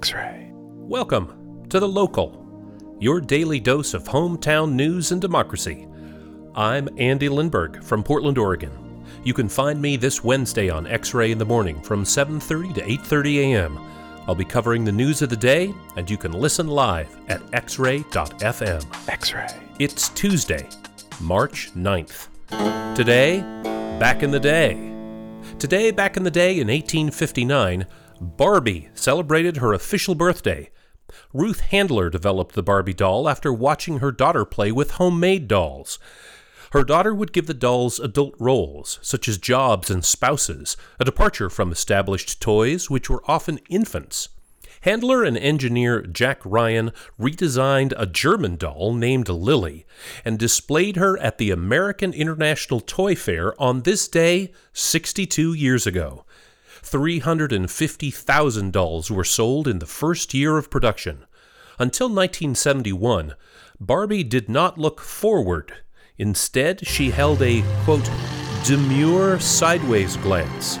[0.00, 0.48] X ray.
[0.54, 5.86] Welcome to The Local, your daily dose of hometown news and democracy.
[6.54, 9.04] I'm Andy Lindberg from Portland, Oregon.
[9.24, 13.52] You can find me this Wednesday on X-Ray in the morning from 7:30 to 8:30
[13.52, 13.78] a.m.
[14.26, 18.82] I'll be covering the news of the day and you can listen live at xray.fm.
[19.06, 19.48] X ray.
[19.78, 20.66] It's Tuesday,
[21.20, 22.28] March 9th.
[22.96, 23.40] Today,
[24.00, 24.78] back in the day.
[25.58, 27.84] Today, back in the day in 1859,
[28.20, 30.70] Barbie celebrated her official birthday.
[31.32, 35.98] Ruth Handler developed the Barbie doll after watching her daughter play with homemade dolls.
[36.72, 41.50] Her daughter would give the dolls adult roles, such as jobs and spouses, a departure
[41.50, 44.28] from established toys, which were often infants.
[44.82, 49.84] Handler and engineer Jack Ryan redesigned a German doll named Lilli
[50.24, 56.24] and displayed her at the American International Toy Fair on this day 62 years ago.
[56.82, 61.24] 350,000 dolls were sold in the first year of production.
[61.78, 63.34] Until 1971,
[63.80, 65.72] Barbie did not look forward.
[66.18, 68.10] Instead, she held a, quote,
[68.64, 70.78] demure sideways glance.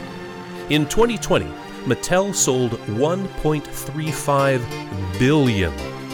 [0.68, 1.46] In 2020,
[1.86, 5.72] Mattel sold 1.35 billion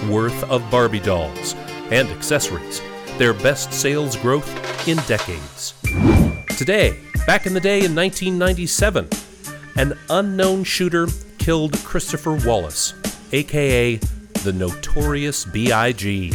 [0.09, 1.57] worth of Barbie dolls
[1.91, 2.81] and accessories,
[3.19, 4.49] their best sales growth
[4.87, 5.75] in decades.
[6.57, 9.09] Today, back in the day in 1997,
[9.77, 11.07] an unknown shooter
[11.39, 12.95] killed Christopher Wallace,
[13.33, 13.97] aka
[14.43, 16.33] the Notorious B.I.G.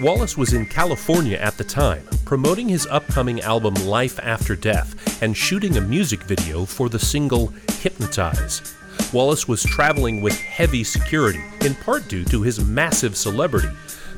[0.00, 5.36] Wallace was in California at the time, promoting his upcoming album Life After Death and
[5.36, 8.76] shooting a music video for the single Hypnotize.
[9.12, 13.70] Wallace was traveling with heavy security, in part due to his massive celebrity,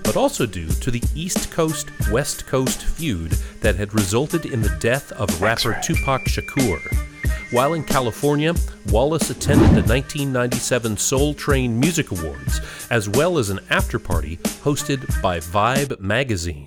[0.03, 4.77] but also due to the East Coast West Coast feud that had resulted in the
[4.81, 7.14] death of rapper Tupac Shakur.
[7.55, 8.53] While in California,
[8.91, 12.61] Wallace attended the 1997 Soul Train Music Awards,
[12.91, 16.67] as well as an after party hosted by Vibe magazine.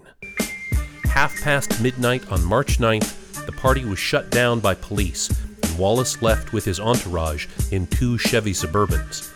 [1.04, 5.30] Half past midnight on March 9th, the party was shut down by police,
[5.62, 9.30] and Wallace left with his entourage in two Chevy Suburbans.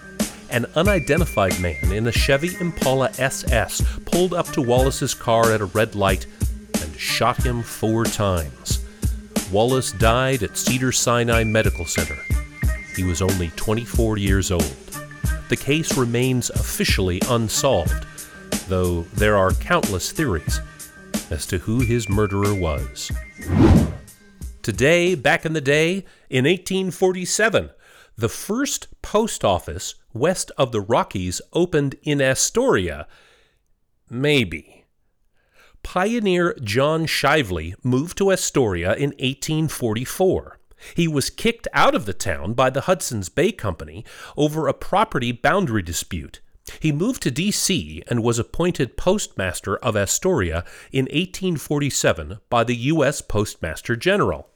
[0.52, 5.66] An unidentified man in a Chevy Impala SS pulled up to Wallace's car at a
[5.66, 6.28] red light
[6.82, 8.81] and shot him four times.
[9.52, 12.18] Wallace died at Cedars-Sinai Medical Center.
[12.96, 14.76] He was only 24 years old.
[15.50, 18.06] The case remains officially unsolved,
[18.70, 20.62] though there are countless theories
[21.30, 23.12] as to who his murderer was.
[24.62, 27.72] Today, back in the day, in 1847,
[28.18, 33.06] the first post office west of the Rockies opened in Astoria.
[34.10, 34.81] Maybe.
[35.84, 40.60] Pioneer John Shively moved to Astoria in 1844.
[40.96, 44.04] He was kicked out of the town by the Hudson's Bay Company
[44.36, 46.42] over a property boundary dispute.
[46.80, 48.04] He moved to D.C.
[48.08, 53.22] and was appointed postmaster of Astoria in 1847 by the U.S.
[53.22, 54.48] Postmaster General.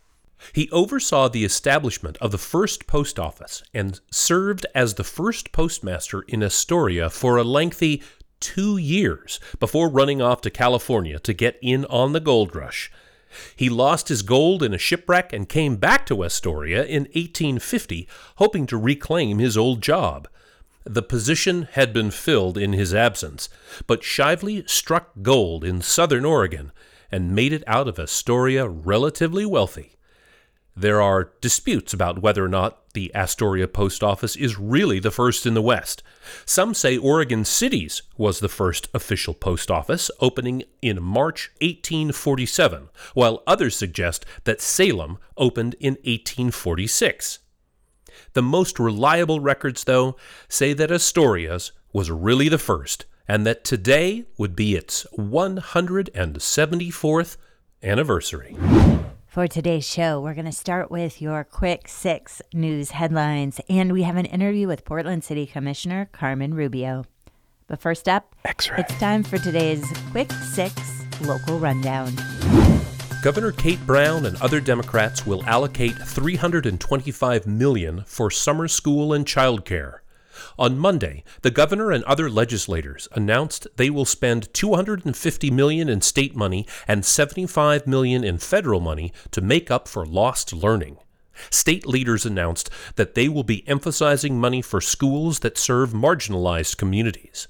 [0.53, 6.21] He oversaw the establishment of the first post office and served as the first postmaster
[6.27, 8.03] in Astoria for a lengthy
[8.39, 12.91] two years before running off to California to get in on the gold rush.
[13.55, 18.07] He lost his gold in a shipwreck and came back to Astoria in 1850,
[18.37, 20.27] hoping to reclaim his old job.
[20.85, 23.49] The position had been filled in his absence,
[23.87, 26.71] but Shively struck gold in southern Oregon
[27.11, 29.95] and made it out of Astoria relatively wealthy.
[30.75, 35.45] There are disputes about whether or not the Astoria Post Office is really the first
[35.45, 36.01] in the West.
[36.45, 43.43] Some say Oregon City's was the first official post office, opening in March 1847, while
[43.45, 47.37] others suggest that Salem opened in 1846.
[48.33, 50.15] The most reliable records, though,
[50.47, 57.37] say that Astoria's was really the first, and that today would be its 174th
[57.83, 58.57] anniversary.
[59.35, 64.03] For today's show, we're going to start with your quick six news headlines, and we
[64.03, 67.03] have an interview with Portland City Commissioner Carmen Rubio.
[67.67, 68.77] But first up, X-ray.
[68.79, 70.73] it's time for today's quick six
[71.19, 72.15] local rundown.
[73.21, 79.99] Governor Kate Brown and other Democrats will allocate 325 million for summer school and childcare.
[80.57, 86.35] On Monday, the governor and other legislators announced they will spend 250 million in state
[86.35, 90.97] money and 75 million in federal money to make up for lost learning.
[91.49, 97.47] State leaders announced that they will be emphasizing money for schools that serve marginalized communities.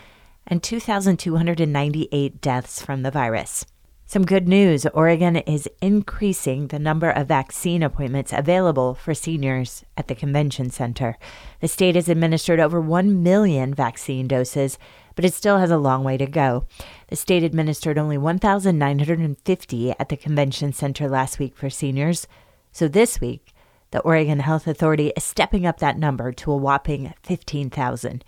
[0.46, 3.66] and 2,298 deaths from the virus.
[4.06, 10.08] Some good news Oregon is increasing the number of vaccine appointments available for seniors at
[10.08, 11.16] the convention center.
[11.60, 14.78] The state has administered over 1 million vaccine doses,
[15.14, 16.66] but it still has a long way to go.
[17.08, 22.26] The state administered only 1,950 at the convention center last week for seniors.
[22.72, 23.52] So this week,
[23.90, 28.25] the Oregon Health Authority is stepping up that number to a whopping 15,000.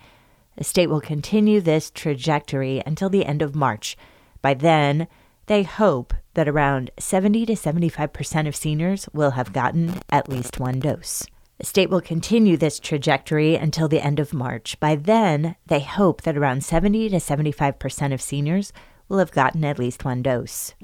[0.55, 3.97] The state will continue this trajectory until the end of March.
[4.41, 5.07] By then,
[5.47, 10.79] they hope that around 70 to 75% of seniors will have gotten at least one
[10.79, 11.25] dose.
[11.57, 14.79] The state will continue this trajectory until the end of March.
[14.79, 18.71] By then, they hope that around 70 to 75% of seniors
[19.09, 20.75] will have gotten at least one dose.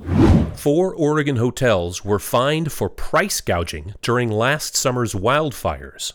[0.56, 6.14] Four Oregon hotels were fined for price gouging during last summer's wildfires.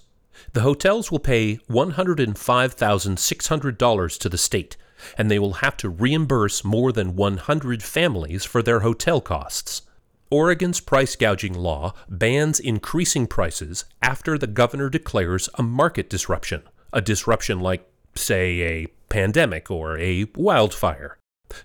[0.54, 4.76] The hotels will pay $105,600 to the state,
[5.16, 9.82] and they will have to reimburse more than 100 families for their hotel costs.
[10.30, 17.00] Oregon's price gouging law bans increasing prices after the governor declares a market disruption, a
[17.00, 21.16] disruption like, say, a pandemic or a wildfire.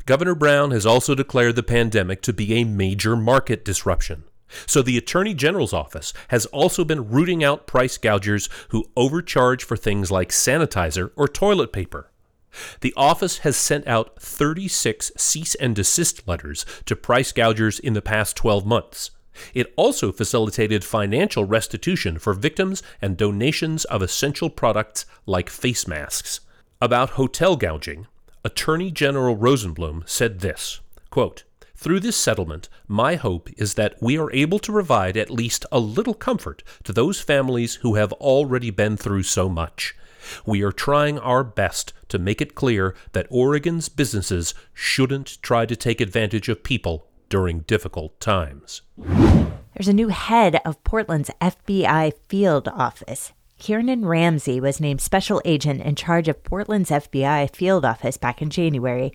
[0.06, 4.24] Governor Brown has also declared the pandemic to be a major market disruption.
[4.66, 9.76] So the Attorney General's office has also been rooting out price gougers who overcharge for
[9.76, 12.12] things like sanitizer or toilet paper.
[12.82, 18.02] The office has sent out 36 cease and desist letters to price gougers in the
[18.02, 19.12] past 12 months.
[19.54, 26.42] It also facilitated financial restitution for victims and donations of essential products like face masks.
[26.82, 28.08] About hotel gouging,
[28.46, 31.44] Attorney General Rosenblum said this quote,
[31.76, 35.80] Through this settlement, my hope is that we are able to provide at least a
[35.80, 39.96] little comfort to those families who have already been through so much.
[40.46, 45.76] We are trying our best to make it clear that Oregon's businesses shouldn't try to
[45.76, 48.82] take advantage of people during difficult times.
[48.98, 53.34] There's a new head of Portland's FBI field office.
[53.58, 58.50] Kieran Ramsey was named special agent in charge of Portland's FBI field office back in
[58.50, 59.14] January.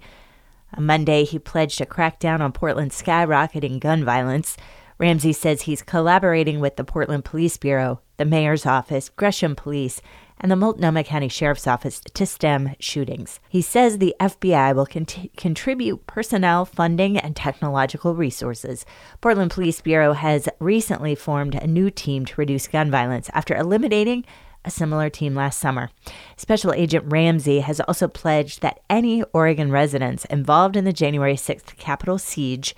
[0.76, 4.56] On Monday, he pledged to crack down on Portland's skyrocketing gun violence.
[4.98, 10.02] Ramsey says he's collaborating with the Portland Police Bureau, the mayor's office, Gresham Police,
[10.40, 13.40] and the Multnomah County Sheriff's Office to stem shootings.
[13.48, 18.84] He says the FBI will cont- contribute personnel, funding, and technological resources.
[19.20, 24.24] Portland Police Bureau has recently formed a new team to reduce gun violence after eliminating
[24.64, 25.90] a similar team last summer.
[26.36, 31.76] Special Agent Ramsey has also pledged that any Oregon residents involved in the January 6th
[31.76, 32.74] Capitol siege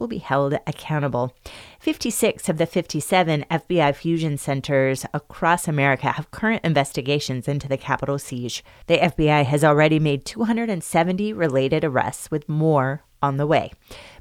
[0.00, 1.32] will be held accountable.
[1.78, 8.18] 56 of the 57 FBI fusion centers across America have current investigations into the Capitol
[8.18, 8.64] siege.
[8.86, 13.70] The FBI has already made 270 related arrests, with more on the way.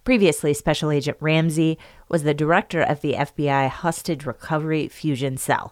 [0.04, 1.78] Previously, Special Agent Ramsey
[2.10, 5.72] was the director of the FBI Hostage Recovery Fusion Cell.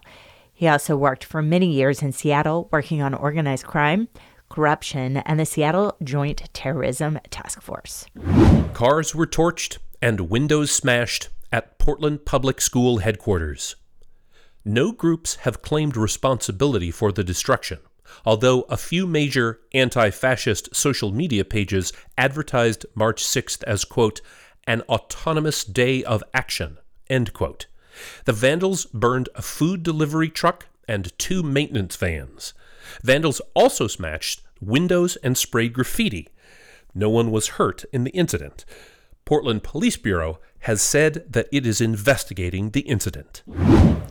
[0.52, 4.08] He also worked for many years in Seattle, working on organized crime,
[4.48, 8.06] corruption, and the Seattle Joint Terrorism Task Force.
[8.72, 13.76] Cars were torched and windows smashed at Portland Public School headquarters.
[14.64, 17.78] No groups have claimed responsibility for the destruction,
[18.24, 24.20] although a few major anti fascist social media pages advertised March 6th as, quote,
[24.66, 26.78] an autonomous day of action,
[27.08, 27.66] end quote.
[28.26, 32.52] The vandals burned a food delivery truck and two maintenance vans.
[33.02, 36.28] Vandals also smashed windows and sprayed graffiti.
[36.94, 38.64] No one was hurt in the incident.
[39.28, 43.42] Portland Police Bureau has said that it is investigating the incident.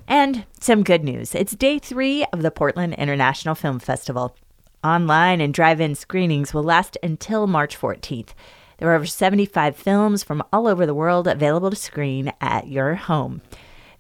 [0.08, 4.38] And some good news it's day three of the Portland International Film Festival.
[4.84, 8.36] Online and drive in screenings will last until March 14th.
[8.78, 12.94] There are over 75 films from all over the world available to screen at your
[12.94, 13.42] home.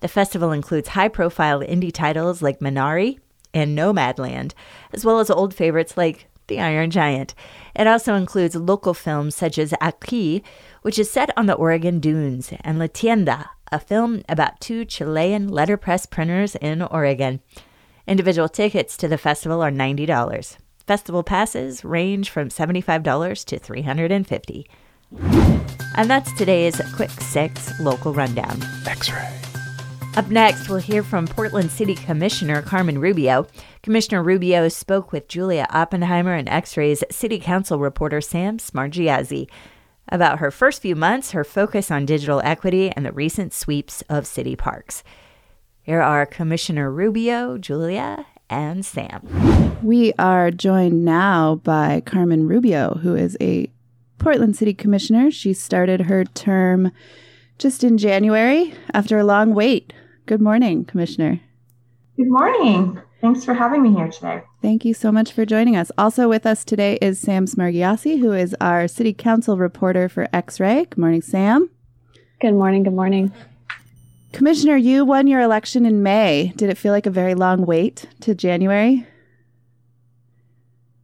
[0.02, 3.18] The festival includes high profile indie titles like Minari
[3.56, 4.54] and Nomadland,
[4.94, 7.34] as well as old favorites like The Iron Giant.
[7.76, 10.42] It also includes local films such as Aquí,
[10.82, 15.48] which is set on the Oregon dunes, and La Tienda, a film about two Chilean
[15.48, 17.42] letterpress printers in Oregon.
[18.08, 20.58] Individual tickets to the festival are $90.
[20.86, 24.66] Festival passes range from $75 to $350.
[25.96, 28.62] And that's today's Quick Six local rundown.
[28.86, 29.47] X ray.
[30.18, 33.46] Up next, we'll hear from Portland City Commissioner Carmen Rubio.
[33.84, 39.48] Commissioner Rubio spoke with Julia Oppenheimer and X Ray's City Council reporter Sam Smargiassi
[40.10, 44.26] about her first few months, her focus on digital equity, and the recent sweeps of
[44.26, 45.04] city parks.
[45.84, 49.78] Here are Commissioner Rubio, Julia, and Sam.
[49.84, 53.70] We are joined now by Carmen Rubio, who is a
[54.18, 55.30] Portland City Commissioner.
[55.30, 56.92] She started her term
[57.60, 59.94] just in January after a long wait.
[60.28, 61.40] Good morning, Commissioner.
[62.18, 63.02] Good morning.
[63.22, 64.42] Thanks for having me here today.
[64.62, 65.90] Thank you so much for joining us.
[65.98, 70.60] Also with us today is Sam Smargiassi, who is our City Council reporter for X
[70.60, 70.84] Ray.
[70.84, 71.70] Good morning, Sam.
[72.42, 72.84] Good morning.
[72.84, 73.32] Good morning.
[74.34, 76.52] Commissioner, you won your election in May.
[76.58, 79.08] Did it feel like a very long wait to January?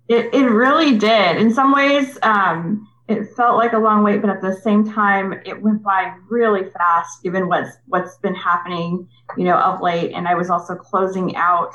[0.09, 1.37] It, it really did.
[1.37, 5.33] In some ways, um, it felt like a long wait, but at the same time,
[5.45, 9.07] it went by really fast given what's what's been happening,
[9.37, 10.13] you know, of late.
[10.13, 11.73] And I was also closing out,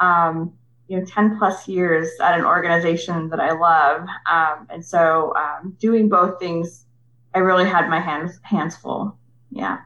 [0.00, 0.54] um,
[0.88, 5.76] you know, ten plus years at an organization that I love, um, and so um,
[5.78, 6.86] doing both things,
[7.34, 9.18] I really had my hands hands full.
[9.50, 9.78] Yeah.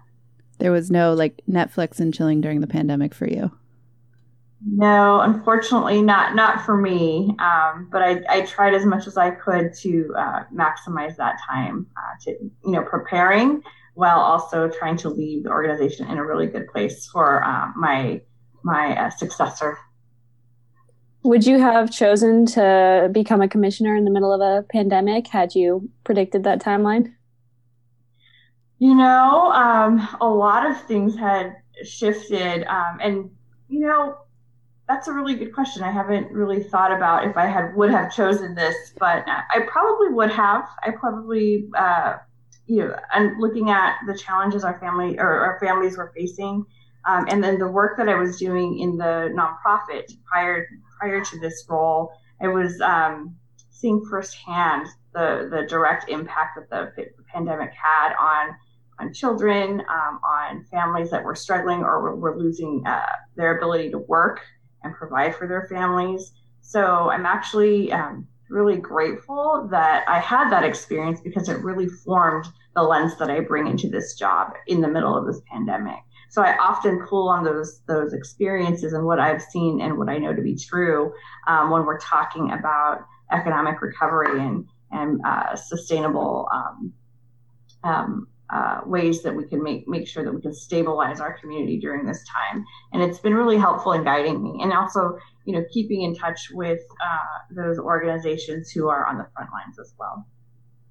[0.59, 3.51] There was no like Netflix and chilling during the pandemic for you.
[4.66, 7.37] No, unfortunately, not not for me.
[7.38, 11.87] Um, but I, I tried as much as I could to uh, maximize that time
[11.97, 16.47] uh, to you know preparing while also trying to leave the organization in a really
[16.47, 18.23] good place for uh, my
[18.62, 19.76] my uh, successor.
[21.25, 25.54] Would you have chosen to become a commissioner in the middle of a pandemic had
[25.54, 27.12] you predicted that timeline?
[28.78, 33.30] You know, um, a lot of things had shifted, um, and
[33.68, 34.16] you know
[34.88, 35.83] that's a really good question.
[35.83, 40.09] I haven't really thought about if I had would have chosen this, but I probably
[40.11, 40.69] would have.
[40.83, 42.17] I probably, uh,
[42.67, 46.64] you know, and looking at the challenges our family or our families were facing,
[47.07, 50.67] um, and then the work that I was doing in the nonprofit prior
[50.99, 52.12] prior to this role,
[52.43, 53.35] I was um,
[53.71, 58.55] seeing firsthand the the direct impact that the pandemic had on
[59.00, 63.99] on children, um, on families that were struggling or were, losing uh, their ability to
[63.99, 64.41] work
[64.85, 66.33] and provide for their families.
[66.61, 72.47] So I'm actually um, really grateful that I had that experience because it really formed
[72.75, 75.99] the lens that I bring into this job in the middle of this pandemic.
[76.31, 80.19] So I often pull on those those experiences and what I've seen and what I
[80.19, 81.12] know to be true
[81.47, 86.93] um, when we're talking about economic recovery and and uh, sustainable um,
[87.85, 91.79] um, uh, ways that we can make make sure that we can stabilize our community
[91.79, 92.65] during this time.
[92.93, 96.51] And it's been really helpful in guiding me, and also you know keeping in touch
[96.53, 100.27] with uh, those organizations who are on the front lines as well.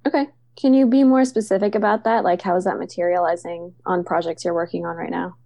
[0.06, 2.24] Okay, can you be more specific about that?
[2.24, 5.36] Like, how is that materializing on projects you're working on right now?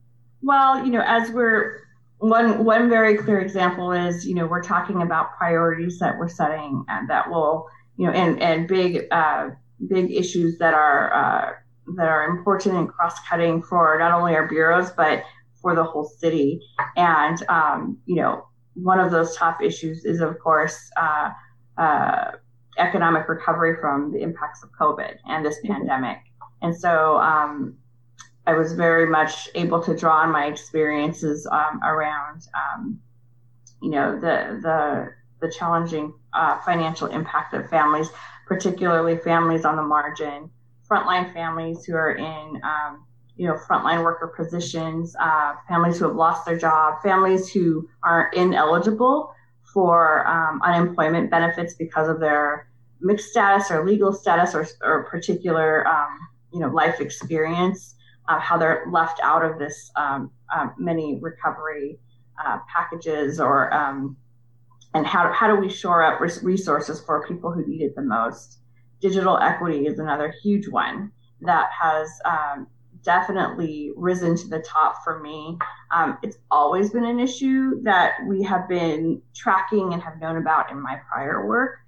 [0.42, 1.80] Well, you know, as we're
[2.18, 6.84] one one very clear example is you know we're talking about priorities that we're setting
[6.88, 9.50] and that will you know and and big uh,
[9.88, 11.52] big issues that are uh,
[11.96, 15.24] that are important and cross-cutting for not only our bureaus but
[15.60, 16.60] for the whole city.
[16.96, 21.30] And um, you know, one of those top issues is, of course, uh,
[21.76, 22.32] uh,
[22.78, 25.72] economic recovery from the impacts of COVID and this mm-hmm.
[25.72, 26.18] pandemic.
[26.62, 27.76] And so, um,
[28.46, 32.98] I was very much able to draw on my experiences um, around, um,
[33.82, 38.08] you know, the the the challenging uh, financial impact of families,
[38.46, 40.50] particularly families on the margin
[40.90, 43.04] frontline families who are in, um,
[43.36, 48.30] you know, frontline worker positions, uh, families who have lost their job, families who are
[48.34, 49.32] ineligible
[49.72, 52.68] for um, unemployment benefits because of their
[53.00, 56.18] mixed status or legal status or, or particular, um,
[56.52, 57.94] you know, life experience,
[58.28, 61.98] uh, how they're left out of this um, uh, many recovery
[62.44, 64.16] uh, packages or um,
[64.94, 68.58] and how, how do we shore up resources for people who need it the most
[69.00, 72.66] digital equity is another huge one that has um,
[73.02, 75.58] definitely risen to the top for me.
[75.92, 80.70] Um, it's always been an issue that we have been tracking and have known about
[80.70, 81.78] in my prior work,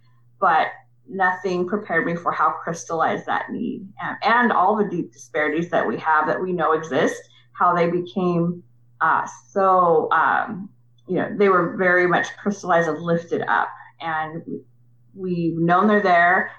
[0.40, 0.69] but
[1.09, 5.87] nothing prepared me for how crystallized that need and, and all the deep disparities that
[5.87, 7.21] we have that we know exist,
[7.52, 8.62] how they became
[9.00, 10.69] uh, so, um,
[11.09, 13.69] you know, they were very much crystallized and lifted up.
[14.00, 14.43] And
[15.14, 16.52] we've known they're there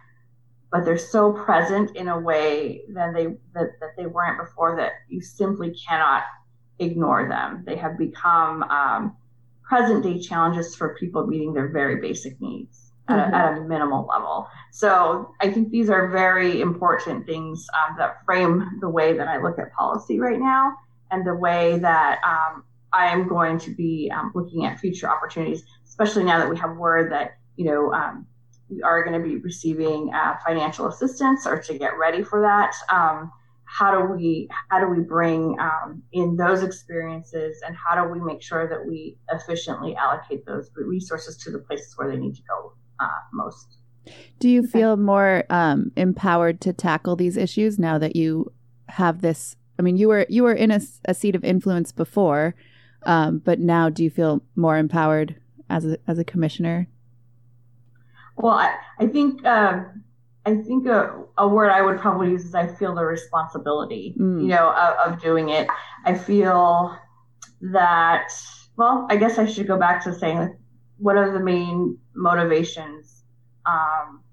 [0.71, 4.93] but they're so present in a way than they that, that they weren't before that
[5.09, 6.23] you simply cannot
[6.79, 7.63] ignore them.
[7.65, 9.15] They have become um,
[9.63, 13.19] present day challenges for people meeting their very basic needs mm-hmm.
[13.19, 14.47] at, a, at, a, minimal level.
[14.71, 19.41] So I think these are very important things um, that frame the way that I
[19.41, 20.73] look at policy right now
[21.11, 22.63] and the way that um,
[22.93, 26.77] I am going to be um, looking at future opportunities, especially now that we have
[26.77, 28.25] word that you know um,
[28.71, 32.73] we are going to be receiving uh, financial assistance or to get ready for that.
[32.89, 33.31] Um,
[33.65, 38.19] how do we how do we bring um, in those experiences and how do we
[38.19, 42.41] make sure that we efficiently allocate those resources to the places where they need to
[42.43, 43.77] go uh, most?
[44.39, 48.51] Do you feel more um, empowered to tackle these issues now that you
[48.89, 49.55] have this?
[49.79, 52.55] I mean, you were you were in a, a seat of influence before,
[53.03, 55.35] um, but now do you feel more empowered
[55.69, 56.87] as a as a commissioner
[58.37, 60.03] well, I, I think um,
[60.45, 64.41] I think a, a, word I would probably use is I feel the responsibility, mm.
[64.41, 65.67] you know, of, of, doing it.
[66.05, 66.97] I feel
[67.61, 68.31] that.
[68.77, 70.57] Well, I guess I should go back to saying
[70.97, 73.23] what are the main motivations
[73.65, 74.23] um,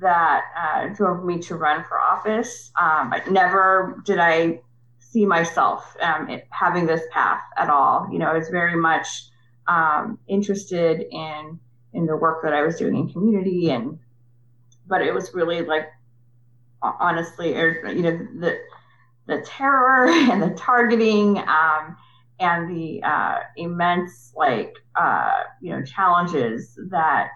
[0.00, 2.70] that uh, drove me to run for office.
[2.80, 4.60] Um, never did I
[5.00, 8.08] see myself um, having this path at all.
[8.10, 9.08] You know, I was very much
[9.66, 11.58] um, interested in
[11.92, 13.98] in the work that I was doing in community and
[14.86, 15.86] but it was really like
[16.82, 18.58] honestly er, you know the
[19.26, 21.96] the terror and the targeting um,
[22.40, 27.32] and the uh, immense like uh, you know challenges that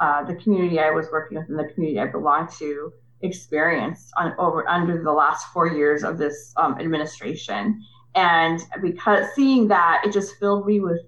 [0.00, 4.32] uh, the community I was working with and the community I belonged to experienced on
[4.38, 7.82] over under the last four years of this um, administration.
[8.14, 11.00] And because seeing that it just filled me with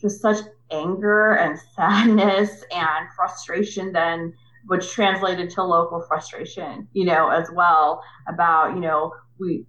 [0.00, 0.38] just such
[0.72, 4.32] anger and sadness and frustration then
[4.66, 9.64] which translated to local frustration you know as well about you know we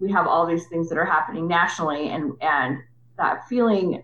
[0.00, 2.78] we have all these things that are happening nationally and and
[3.18, 4.02] that feeling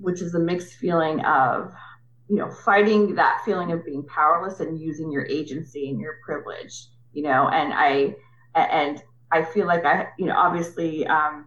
[0.00, 1.72] which is a mixed feeling of
[2.28, 6.88] you know fighting that feeling of being powerless and using your agency and your privilege
[7.12, 8.14] you know and i
[8.54, 11.46] and i feel like i you know obviously um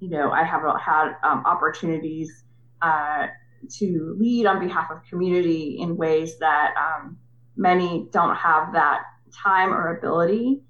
[0.00, 2.44] you know i have had um, opportunities
[2.82, 3.28] uh,
[3.70, 7.16] to lead on behalf of community in ways that um,
[7.56, 10.60] many don't have that time or ability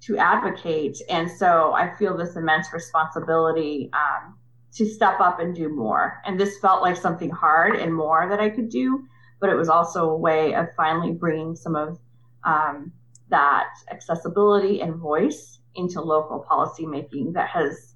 [0.00, 0.98] to advocate.
[1.08, 4.36] And so I feel this immense responsibility um,
[4.74, 6.20] to step up and do more.
[6.24, 9.04] And this felt like something hard and more that I could do,
[9.40, 11.98] but it was also a way of finally bringing some of
[12.44, 12.92] um,
[13.28, 17.94] that accessibility and voice into local policymaking that has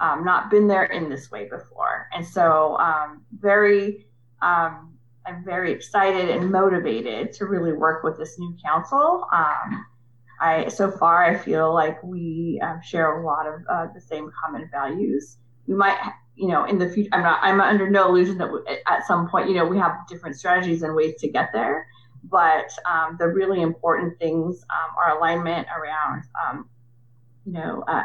[0.00, 2.08] um, not been there in this way before.
[2.12, 4.06] And so, um, very,
[4.42, 4.92] um,
[5.26, 9.26] I'm very excited and motivated to really work with this new council.
[9.32, 9.86] Um,
[10.40, 14.30] I so far I feel like we um, share a lot of uh, the same
[14.44, 15.38] common values.
[15.66, 15.98] We might,
[16.36, 17.10] you know, in the future.
[17.12, 17.40] I'm not.
[17.42, 20.82] I'm under no illusion that we, at some point, you know, we have different strategies
[20.82, 21.86] and ways to get there.
[22.24, 24.62] But um, the really important things
[24.98, 26.24] are alignment around,
[27.46, 28.02] you know, uh,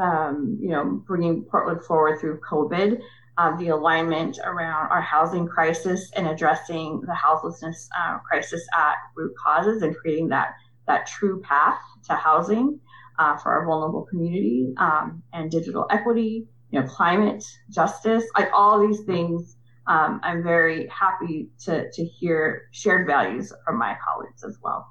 [0.00, 3.00] um, you know, bringing Portland forward through COVID,
[3.38, 9.32] uh, the alignment around our housing crisis and addressing the houselessness uh, crisis at root
[9.42, 10.54] causes and creating that
[10.86, 12.80] that true path to housing
[13.18, 18.80] uh, for our vulnerable community um, and digital equity, you know, climate justice, like all
[18.80, 19.56] these things.
[19.86, 24.86] Um, I'm very happy to to hear shared values from my colleagues as well.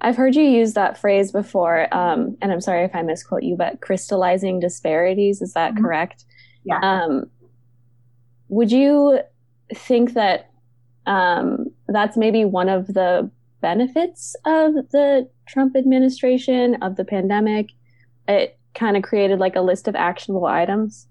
[0.00, 3.56] I've heard you use that phrase before, um, and I'm sorry if I misquote you,
[3.56, 5.84] but crystallizing disparities, is that mm-hmm.
[5.84, 6.24] correct?
[6.64, 6.80] Yeah.
[6.82, 7.30] Um,
[8.48, 9.20] would you
[9.74, 10.50] think that
[11.06, 13.30] um, that's maybe one of the
[13.60, 17.70] benefits of the Trump administration, of the pandemic?
[18.28, 21.06] It kind of created like a list of actionable items?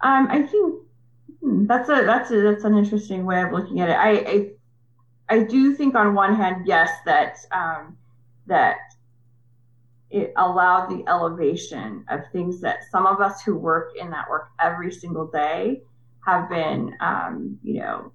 [0.00, 0.74] Um, I think
[1.40, 3.92] hmm, that's a that's a that's an interesting way of looking at it.
[3.92, 4.50] I, I
[5.28, 7.96] I do think on one hand, yes, that um,
[8.46, 8.76] that
[10.10, 14.50] it allowed the elevation of things that some of us who work in that work
[14.60, 15.82] every single day
[16.24, 18.12] have been, um, you know,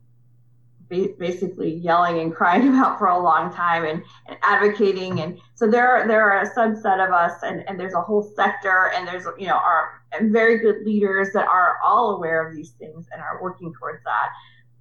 [0.90, 5.20] ba- basically yelling and crying about for a long time and, and advocating.
[5.22, 8.24] And so there are, there are a subset of us and, and there's a whole
[8.36, 12.72] sector and there's, you know, our very good leaders that are all aware of these
[12.72, 14.30] things and are working towards that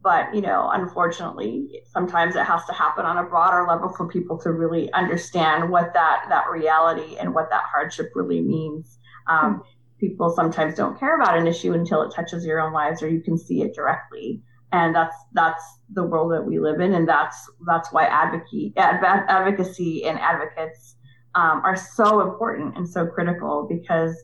[0.03, 4.39] but you know unfortunately sometimes it has to happen on a broader level for people
[4.39, 8.99] to really understand what that that reality and what that hardship really means.
[9.29, 9.63] Um,
[9.99, 13.21] people sometimes don't care about an issue until it touches your own lives or you
[13.21, 14.43] can see it directly.
[14.71, 20.05] And that's that's the world that we live in, and that's that's why advocacy advocacy
[20.05, 20.97] and advocates
[21.35, 24.15] um, are so important and so critical because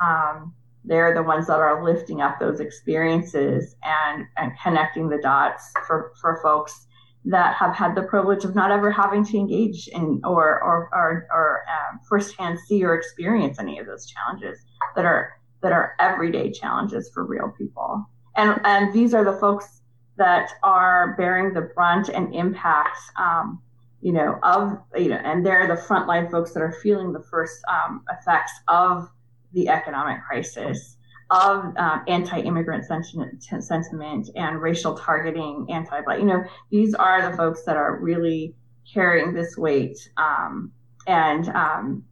[0.00, 0.52] um,
[0.86, 6.12] they're the ones that are lifting up those experiences and and connecting the dots for
[6.20, 6.86] for folks
[7.24, 11.26] that have had the privilege of not ever having to engage in or or or,
[11.32, 14.60] or um, firsthand see or experience any of those challenges
[14.94, 18.06] that are that are everyday challenges for real people.
[18.36, 19.80] And and these are the folks
[20.16, 23.60] that are bearing the brunt and impact, um,
[24.00, 27.58] you know, of you know, and they're the frontline folks that are feeling the first
[27.68, 29.10] um, effects of
[29.52, 30.96] the economic crisis
[31.30, 36.18] of um, anti-immigrant sentiment, sentiment and racial targeting, anti-black.
[36.18, 38.54] You know, these are the folks that are really
[38.92, 40.70] carrying this weight, um,
[41.08, 42.04] and um,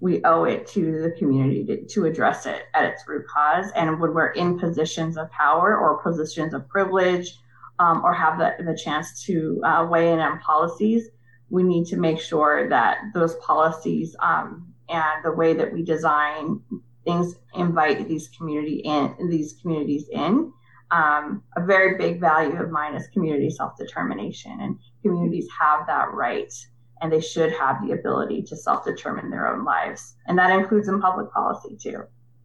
[0.00, 3.70] we owe it to the community to, to, address it at its root cause.
[3.76, 7.38] And when we're in positions of power or positions of privilege,
[7.78, 11.08] um, or have the, the chance to uh, weigh in on policies,
[11.50, 16.60] we need to make sure that those policies um, and the way that we design
[17.04, 20.52] things invite these community in these communities in.
[20.90, 26.52] Um, a very big value of mine is community self-determination, and communities have that right,
[27.00, 31.00] and they should have the ability to self-determine their own lives, and that includes in
[31.00, 32.04] public policy too.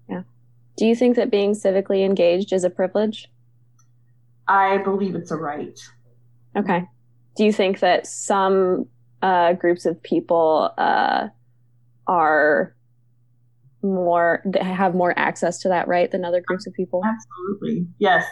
[0.09, 0.23] Yeah.
[0.75, 3.29] Do you think that being civically engaged is a privilege?
[4.47, 5.79] I believe it's a right.
[6.57, 6.85] Okay.
[7.35, 8.87] Do you think that some
[9.21, 11.29] uh, groups of people uh,
[12.07, 12.75] are
[13.81, 17.01] more have more access to that right than other groups of people?
[17.05, 17.87] Absolutely.
[17.99, 18.25] Yes.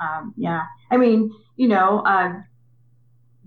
[0.00, 0.62] Um, yeah.
[0.90, 2.34] I mean you know uh,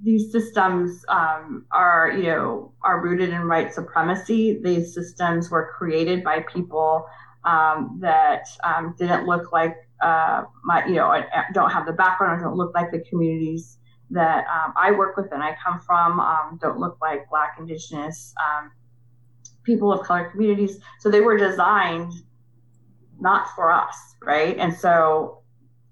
[0.02, 4.60] these systems um, are you know are rooted in white supremacy.
[4.64, 7.06] These systems were created by people
[7.44, 11.22] um, that um, didn't look like uh, my you know
[11.54, 13.78] don't have the background or don't look like the communities
[14.12, 18.34] that um, i work with and i come from um, don't look like black indigenous
[19.70, 20.80] people of color communities.
[21.00, 22.12] So they were designed
[23.20, 24.58] not for us, right?
[24.58, 25.44] And so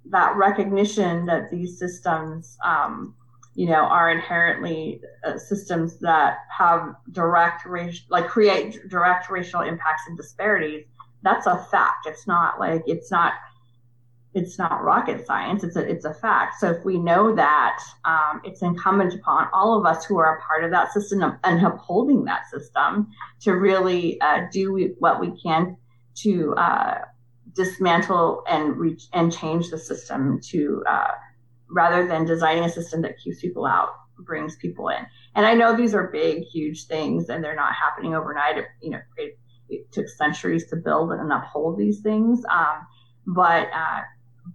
[0.09, 3.13] that recognition that these systems, um,
[3.53, 10.03] you know, are inherently uh, systems that have direct racial, like create direct racial impacts
[10.07, 10.85] and disparities.
[11.21, 12.07] That's a fact.
[12.07, 13.33] It's not like it's not
[14.37, 15.63] it's not rocket science.
[15.63, 16.59] It's a it's a fact.
[16.59, 20.41] So if we know that, um, it's incumbent upon all of us who are a
[20.41, 23.09] part of that system and upholding that system
[23.41, 25.75] to really uh, do what we can
[26.17, 26.99] to uh,
[27.53, 31.11] dismantle and reach and change the system to uh,
[31.71, 35.05] rather than designing a system that keeps people out brings people in.
[35.35, 38.57] And I know these are big, huge things, and they're not happening overnight.
[38.57, 39.37] It, you know, it,
[39.69, 42.43] it took centuries to build and uphold these things.
[42.51, 42.87] Um,
[43.27, 44.01] but uh,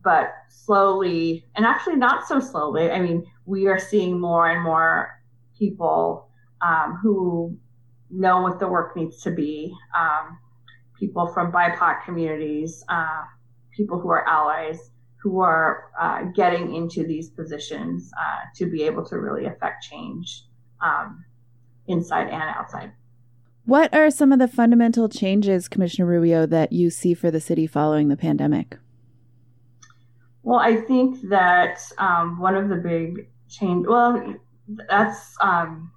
[0.05, 5.21] but slowly, and actually not so slowly, I mean, we are seeing more and more
[5.59, 6.29] people
[6.61, 7.57] um, who
[8.11, 9.75] know what the work needs to be.
[9.99, 10.39] Um,
[10.99, 13.23] people from BIPOC communities, uh,
[13.77, 19.05] people who are allies, who are uh, getting into these positions uh, to be able
[19.07, 20.45] to really affect change
[20.81, 21.25] um,
[21.87, 22.93] inside and outside.
[23.65, 27.69] What are some of the fundamental changes, Commissioner Rubio, that you see for the city
[27.69, 28.79] following the pandemic?
[30.43, 33.87] Well, I think that um, one of the big change.
[33.87, 34.35] Well,
[34.89, 35.93] that's um,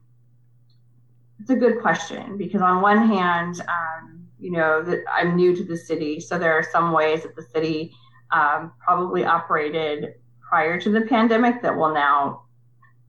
[1.39, 5.63] it's a good question because on one hand, um, you know, that I'm new to
[5.63, 7.93] the city, so there are some ways that the city
[8.31, 10.15] um, probably operated
[10.47, 12.43] prior to the pandemic that will now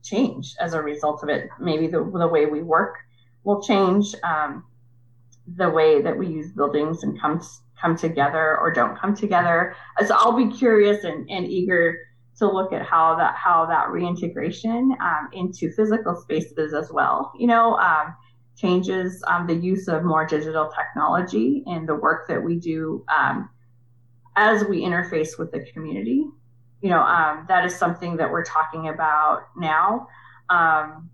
[0.03, 1.49] change as a result of it.
[1.59, 2.95] Maybe the the way we work
[3.43, 4.65] will change, um,
[5.55, 7.41] the way that we use buildings and come
[7.79, 9.75] come together or don't come together.
[10.05, 11.97] So I'll be curious and, and eager
[12.37, 17.31] to look at how that how that reintegration um, into physical spaces as well.
[17.37, 18.15] You know, um,
[18.55, 23.49] changes um, the use of more digital technology in the work that we do um,
[24.35, 26.25] as we interface with the community.
[26.81, 30.07] You know, um, that is something that we're talking about now.
[30.49, 31.09] Um,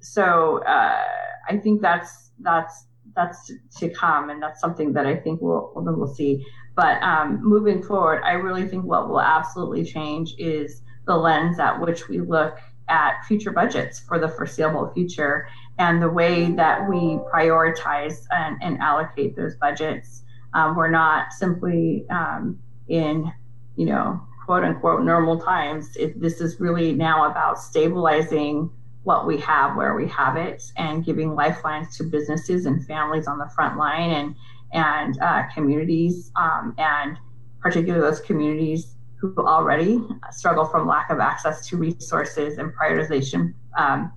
[0.00, 1.02] so uh,
[1.48, 6.14] I think that's that's that's to come, and that's something that I think we'll we'll
[6.14, 6.46] see.
[6.76, 11.80] But um, moving forward, I really think what will absolutely change is the lens at
[11.80, 15.48] which we look at future budgets for the foreseeable future
[15.78, 20.22] and the way that we prioritize and, and allocate those budgets.
[20.54, 23.32] Um, we're not simply um, in,
[23.76, 25.96] you know, quote unquote normal times.
[25.96, 28.70] It, this is really now about stabilizing
[29.06, 33.38] what we have where we have it and giving lifelines to businesses and families on
[33.38, 34.34] the front line and
[34.72, 37.16] and uh, communities um, and
[37.60, 44.12] particularly those communities who already struggle from lack of access to resources and prioritization um,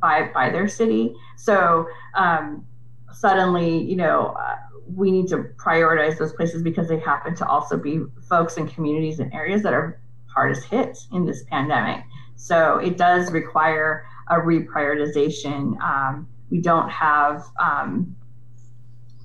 [0.00, 1.14] by by their city.
[1.36, 2.66] So um,
[3.12, 7.76] suddenly, you know, uh, we need to prioritize those places because they happen to also
[7.76, 12.02] be folks and communities and areas that are hardest hit in this pandemic.
[12.34, 15.80] So it does require a reprioritization.
[15.80, 18.16] Um, we don't have um,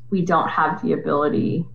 [0.10, 1.66] we don't have the ability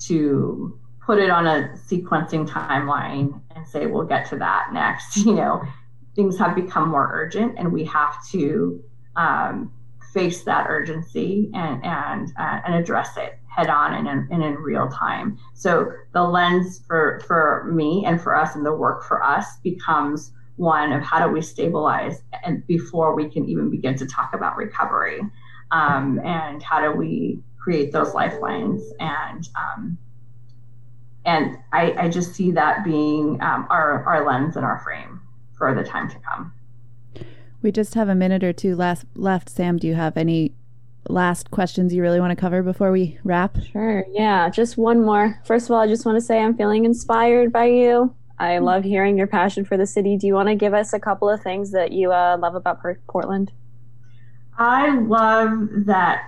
[0.00, 5.16] to put it on a sequencing timeline and say we'll get to that next.
[5.28, 5.62] You know,
[6.14, 8.82] things have become more urgent, and we have to
[9.16, 9.72] um,
[10.12, 14.54] face that urgency and and uh, and address it head on and in, and in
[14.54, 15.36] real time.
[15.54, 20.32] So the lens for for me and for us and the work for us becomes
[20.58, 24.56] one of how do we stabilize and before we can even begin to talk about
[24.56, 25.20] recovery
[25.70, 29.96] um, and how do we create those lifelines and um,
[31.24, 35.20] and I, I, just see that being um, our, our lens and our frame
[35.58, 36.54] for the time to come.
[37.60, 39.50] We just have a minute or two last left.
[39.50, 40.54] Sam, do you have any
[41.06, 43.58] last questions you really want to cover before we wrap?
[43.72, 44.06] Sure.
[44.10, 45.38] Yeah, just one more.
[45.44, 48.14] First of all, I just want to say I'm feeling inspired by you.
[48.38, 48.64] I mm-hmm.
[48.64, 50.16] love hearing your passion for the city.
[50.16, 52.80] Do you want to give us a couple of things that you uh, love about
[53.08, 53.52] Portland?
[54.56, 56.22] I love that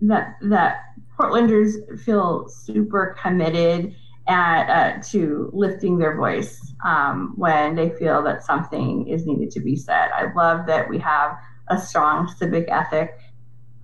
[0.00, 0.80] that that
[1.18, 3.94] Portlanders feel super committed
[4.26, 9.60] at, uh, to lifting their voice um, when they feel that something is needed to
[9.60, 10.10] be said.
[10.12, 11.36] I love that we have
[11.68, 13.18] a strong civic ethic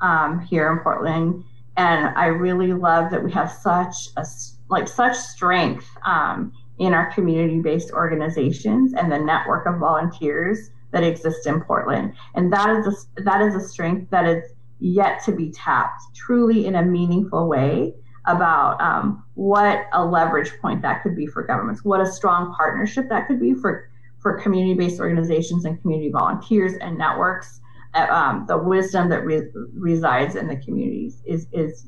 [0.00, 1.44] um, here in Portland,
[1.76, 4.26] and I really love that we have such a
[4.68, 11.46] like such strength um, in our community-based organizations and the network of volunteers that exist
[11.46, 12.14] in Portland.
[12.34, 14.42] And that is a, that is a strength that is
[14.80, 17.94] yet to be tapped truly in a meaningful way
[18.26, 23.08] about um, what a leverage point that could be for governments, what a strong partnership
[23.10, 23.88] that could be for
[24.18, 27.60] for community-based organizations and community volunteers and networks.
[27.94, 31.86] Uh, um, the wisdom that re- resides in the communities is is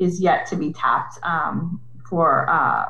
[0.00, 2.86] is yet to be tapped um, for uh,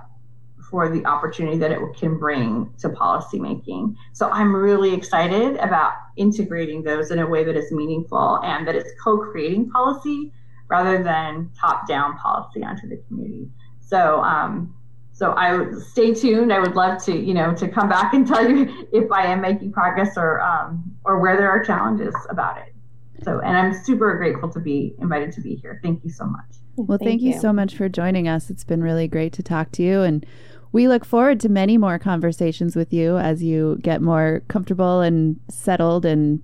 [0.72, 3.94] for the opportunity that it can bring to policymaking.
[4.14, 8.74] So I'm really excited about integrating those in a way that is meaningful and that
[8.74, 10.32] it's co-creating policy
[10.68, 13.50] rather than top-down policy onto the community.
[13.80, 14.74] So um,
[15.12, 16.50] so I would stay tuned.
[16.50, 19.42] I would love to you know to come back and tell you if I am
[19.42, 22.74] making progress or um, or where there are challenges about it.
[23.22, 25.78] So and I'm super grateful to be invited to be here.
[25.82, 26.46] Thank you so much.
[26.76, 27.34] Well, thank, thank you.
[27.34, 28.48] you so much for joining us.
[28.48, 30.24] It's been really great to talk to you and
[30.72, 35.38] we look forward to many more conversations with you as you get more comfortable and
[35.48, 36.42] settled and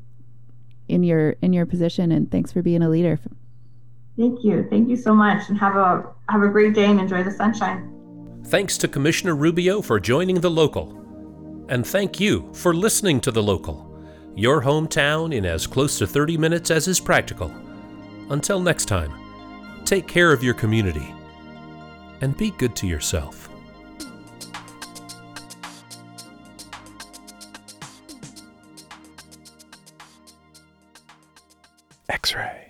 [0.87, 3.19] in your in your position and thanks for being a leader.
[4.19, 4.67] Thank you.
[4.69, 7.95] Thank you so much and have a have a great day and enjoy the sunshine.
[8.47, 10.95] Thanks to Commissioner Rubio for joining the local.
[11.69, 13.87] And thank you for listening to the local.
[14.35, 17.53] Your hometown in as close to 30 minutes as is practical.
[18.31, 19.13] Until next time,
[19.85, 21.15] take care of your community
[22.21, 23.48] and be good to yourself.
[32.11, 32.65] X ray.